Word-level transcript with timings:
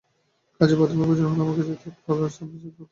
কাজেই 0.59 0.77
বাথরুমের 0.79 1.07
প্রয়োজন 1.07 1.27
হলে 1.31 1.43
আমাকে 1.43 1.61
যেতে 1.61 1.83
হয় 1.83 1.91
একতলার 1.91 2.31
সার্ভেন্টস 2.35 2.63
বাথরুমে। 2.63 2.79